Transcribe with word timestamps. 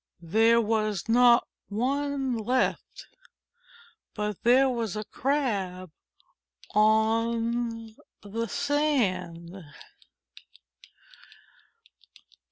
There 0.23 0.59
was 0.59 1.07
not 1.07 1.47
one 1.69 2.35
left, 2.35 3.05
but 4.15 4.41
there 4.41 4.67
was 4.67 4.95
a 4.95 5.03
Crab 5.03 5.91
on 6.71 7.95
the 8.23 8.47
sand. 8.47 9.63